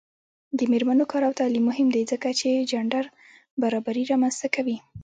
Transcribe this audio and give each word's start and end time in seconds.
د 0.57 0.59
میرمنو 0.71 1.05
کار 1.11 1.21
او 1.27 1.33
تعلیم 1.39 1.63
مهم 1.69 1.87
دی 1.95 2.03
ځکه 2.11 2.29
چې 2.39 2.67
جنډر 2.71 3.05
برابري 3.61 4.03
رامنځته 4.11 4.47
کوي. 4.55 4.77